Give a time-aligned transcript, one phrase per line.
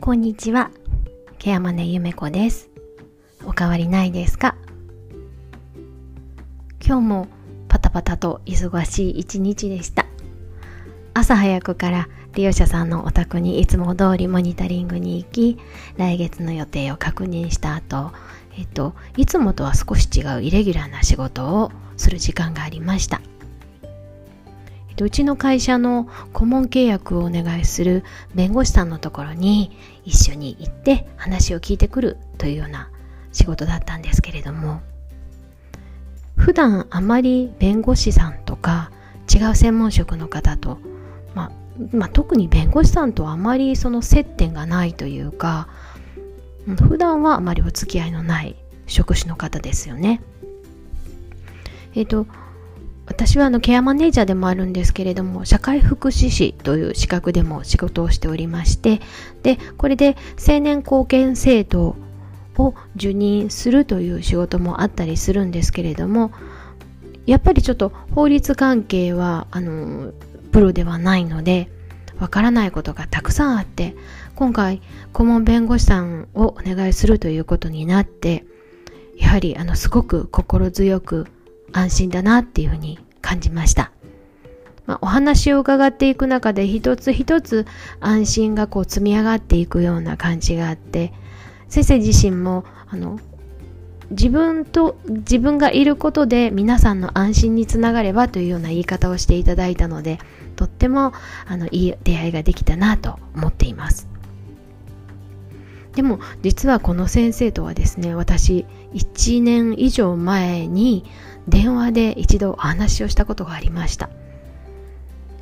[0.00, 0.70] こんにちは。
[1.38, 2.70] ケアマネゆめこです。
[3.44, 4.56] おかわりないですか？
[6.82, 7.28] 今日も
[7.68, 10.06] パタパタと忙しい一日でした。
[11.12, 15.58] 朝早くから利用者さんのお宅にいつも通りモニタリングに行き、
[15.98, 18.10] 来月の予定を確認した後、
[18.58, 23.20] えっと、いつもとは少し違うイレギュラーな仕事をする時間がありました。
[25.04, 32.90] うちの会社の顧問契約をお願いする弁護士さんのところに一緒に行って話を聞いてくるというような
[33.32, 34.80] 仕事だったんですけれども
[36.36, 38.90] 普段あまり弁護士さんとか
[39.32, 40.78] 違う専門職の方と、
[41.34, 41.52] まあ、
[41.92, 45.68] まあ、特に弁護士さんとあまりその接点がないというか
[46.88, 50.20] 普段はあまりお付き合いのない職種の方ですよね。
[51.94, 52.26] えっ、と
[53.20, 59.02] 私はあのケアマネージャーでもあるんですけれども社会福祉士という資格でも仕事をしておりまして
[59.42, 61.96] でこれで青年貢献制度
[62.56, 66.32] を受任するという仕事もあったりするんですけれども
[67.26, 70.14] やっぱりちょっと法律関係はあの
[70.50, 71.68] プロではないので
[72.18, 73.96] わからないことがたくさんあって
[74.34, 74.80] 今回
[75.12, 78.46] 顧問弁護士さんをお願いするということになって
[79.18, 81.26] やはりあのすごく心強く
[81.72, 83.92] 安心だなっていうふうに感じました。
[84.86, 87.64] まあ、お話を伺っていく中で一つ一つ
[88.00, 91.12] 安心がこう積み上がっていくような感じがあって
[91.68, 93.20] 先生自身もあの
[94.10, 100.18] 自分と自分がいることで皆さんの安心につながればというような言い方をしていただいたので
[100.56, 101.12] とっても
[101.46, 104.09] あのいい出会いができたなと思っています
[105.94, 111.04] でも実はこの先生とはですね私1年以上前に
[111.48, 114.10] 電話で一度お話をしたことがありました。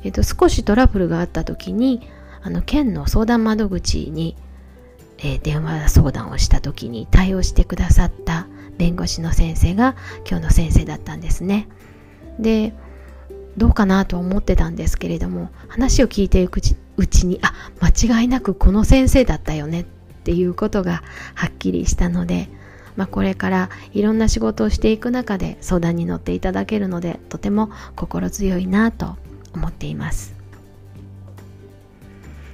[0.03, 2.01] えっと、少しトラブルがあった時に、
[2.41, 4.35] あの、県の相談窓口に、
[5.17, 8.47] えー、電話相談をした時に対応してくださった
[8.77, 11.67] 弁護士の先生が今日の先生だったんですね。
[12.39, 12.73] で、
[13.57, 16.61] どうかなと思ってたんですけれども、話を聞いていく
[16.95, 19.85] うちに、あ、間違いなくこの先生だったよねっ
[20.29, 21.01] ていうことが
[21.33, 22.49] はっきりしたので、
[22.95, 29.17] まあ、これからいろんな仕事をしていく中で相談に乗っていただけるのでとても心強いなと
[29.55, 30.35] 思っています。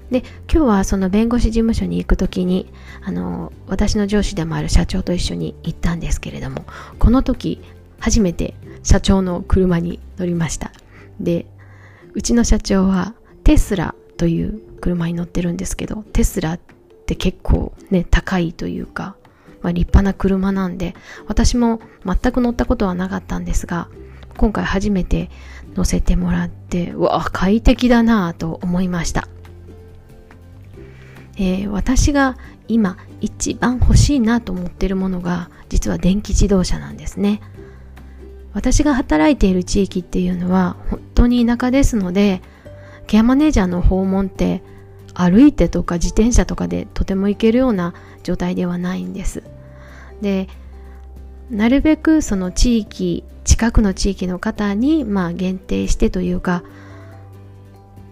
[0.09, 0.19] で
[0.49, 2.71] 今日はその弁護士事務所に行く時に
[3.03, 6.63] あの私の上司でもある社長と一緒に行ったんですけれども
[6.97, 7.61] この時
[7.99, 8.53] 初めて
[8.83, 10.71] 社長の車に乗りました。
[11.19, 11.45] で
[12.13, 16.59] うちの社長はテスラという車に乗ってるんですけどテスラっ
[17.05, 19.15] て結構ね高いというか
[19.65, 20.93] まあ、立派な車なんで、
[21.25, 23.87] 私も全く乗ったことはなかったんですが、
[24.37, 25.31] 今回初めて
[25.73, 29.27] 乗せてもらって、うわ、快適だなぁと思いました。
[31.37, 37.41] えー、私が今一番欲しいなと思ってるものが実は電気自動車なんですね。
[38.53, 42.43] 私が働いている地域っていうのは本当に田舎ですので、
[43.07, 44.61] ケアマネージャーの訪問って
[45.15, 47.93] 歩いてとか自転車とかでとても行けるような
[48.23, 49.43] 状態ではないんです。
[50.21, 50.47] で
[51.49, 56.63] なるべくその地域近くの地域の方にまあ限定してというか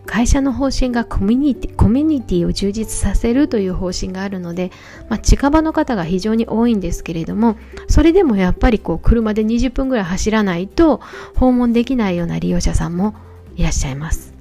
[0.05, 4.71] 会社の方針がコミュニティコミュニティを充実させるという方針があるので、
[5.09, 11.01] まあ、近場の方が非常に多いんですけれどもそれでもやっぱりこう車で20分ぐらい走らないと
[11.35, 13.15] 訪問できないような利用者さんも
[13.55, 14.33] いらっしゃいます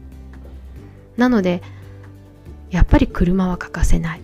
[1.17, 1.62] なので
[2.72, 4.21] やっぱり車は欠かせない。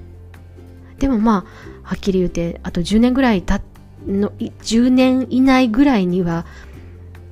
[0.99, 3.61] でもまあはっきり言ってあと10年ぐらいた
[4.07, 6.45] の10年以内ぐらいには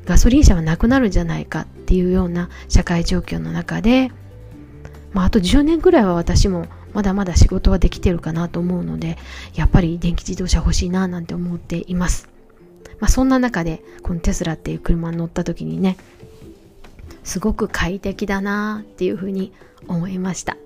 [0.05, 4.13] ガソリン車はなくなるんじゃないかっていうような社会状況の中で、
[5.13, 9.19] まあ、あと10年ぐらいは私もまだまだ仕事はできてるかなと思うので
[9.55, 12.29] やっぱり電気自動車欲しいななんて思っています、
[13.01, 15.97] まあ、そんな中でこのテスラっていう車に乗った時にね
[17.25, 19.53] すごく快適だなっていうふうに
[19.89, 20.57] 思いました。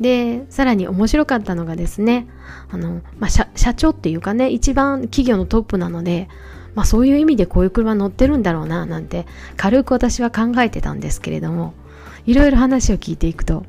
[0.00, 2.26] で、さらに面白かったのがですね、
[2.70, 6.28] あの、まあ、社長っていうかね、一番企業のトップなので、
[6.74, 9.26] まあ、そういう意味でこういう車乗ってるんだろうな、なんて、
[9.56, 11.72] 軽く私は考えてたんですけれども、
[12.26, 13.64] いろいろ話を聞いていくと、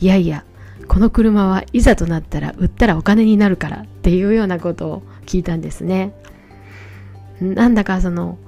[0.00, 0.44] いやいや、
[0.86, 6.14] この車はいざとなったら売ったらお金になるからっていうようなことを聞いたんですね。
[7.40, 8.38] なんだかその、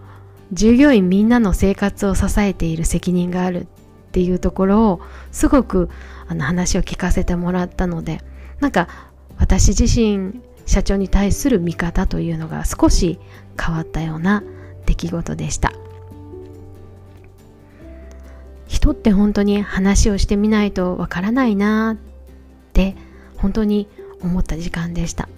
[0.53, 3.67] 従業員みんなの生活を支えている責任がある
[4.11, 5.89] っていうところをすごく
[6.27, 8.23] あの話を聞かせてもらったので
[8.59, 8.89] なんか
[9.39, 13.21] 私自身社長に対する見方というのが少し
[13.61, 14.43] 変わったような
[14.87, 15.73] 出来事でした。
[18.67, 21.97] 人って本当に話をしてみないとわからないなっ
[22.73, 22.97] て
[23.37, 23.89] 本当に
[24.23, 25.29] 思った時間でした。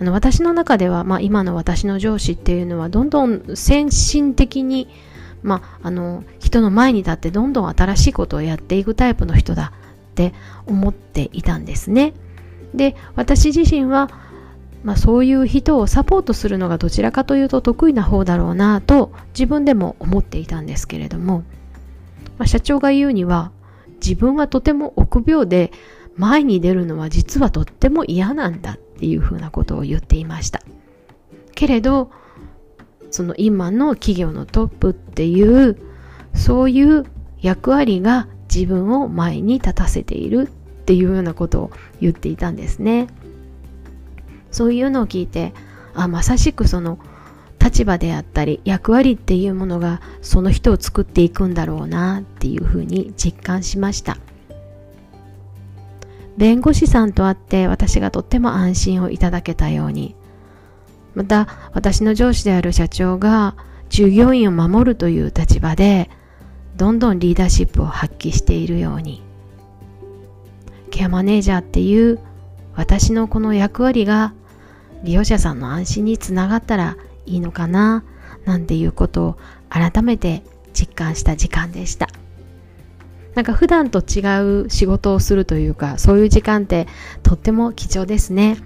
[0.00, 4.88] あの私の中では、まあ、今の私の上司っていうのはどんどん先進的に、
[5.42, 9.72] まあ、あの人の前に立ってどんどん新しいことをやっていくタイプの人だ
[10.12, 10.32] って
[10.66, 12.14] 思っていたんですね。
[12.74, 14.08] で私自身は、
[14.84, 21.44] まあ、そういう人をサポートするのがどちらかというと得意な方だろうなと自分でも思っていたんですけれども、
[22.38, 23.50] まあ、社長が言うには
[23.96, 25.72] 自分はとても臆病で
[26.16, 30.60] 前に出るのは実はとっても嫌なんだっていうふうなことを言っていました。
[31.54, 32.10] けれど
[33.12, 35.76] その今の企業のトップっていう
[36.34, 37.04] そういう
[37.40, 41.70] 役割が自分を前に立たせているっていうようなことを
[42.00, 43.06] 言っていたんですね。
[44.50, 45.52] そういうのを聞いて
[45.94, 46.98] あまさしくその
[47.62, 54.18] 立場であったり役割っていうものがその人を作っていくんだろうなっていうふうに実感しました。
[56.36, 60.16] 弁護士さんと会って私がとっても安心をいただけたように
[61.14, 63.56] また私の上司である社長が
[63.88, 66.10] 従業員を守るという立場で
[66.76, 69.22] どんどんリーダーシップを発揮しているように。
[70.90, 72.18] ケアマネージャーっていう
[72.74, 74.34] 私のこの役割が
[75.02, 78.04] 利用者さんの安心につながったらいいのかな
[78.44, 79.36] なんていうことを
[79.68, 80.42] 改めて
[80.72, 82.08] 実感した時間でした。
[83.34, 86.86] なんか普段と違う仕事をするというかそういう時間って
[87.22, 88.58] とっても貴重ですね。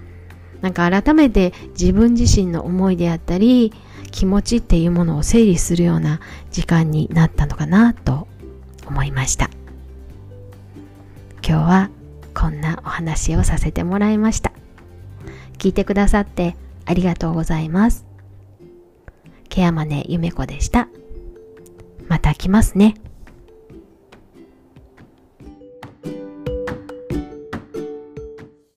[0.61, 3.73] なんか改めて自分自身の思いであったり
[4.11, 6.19] 気持ちっていうものを整理するような
[6.51, 8.27] 時間になったのかなと
[8.85, 9.49] 思いました。
[11.47, 11.89] 今日は
[12.33, 14.51] こんなお話をさせてもらいました。
[15.57, 16.55] 聞いてくださって
[16.85, 18.05] ありがとうございます。
[19.49, 20.87] ケアマネゆめこでした。
[22.07, 22.95] また来ますね。